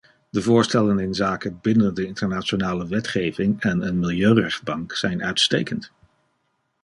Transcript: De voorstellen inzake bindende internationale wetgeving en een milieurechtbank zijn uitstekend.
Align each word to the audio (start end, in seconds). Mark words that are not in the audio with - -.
De 0.29 0.41
voorstellen 0.41 0.99
inzake 0.99 1.51
bindende 1.51 2.05
internationale 2.05 2.87
wetgeving 2.87 3.59
en 3.61 3.81
een 3.87 3.99
milieurechtbank 3.99 4.93
zijn 4.93 5.23
uitstekend. 5.23 5.91